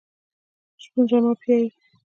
شپون 0.83 1.03
رمه 1.11 1.33
پيایي. 1.41 1.67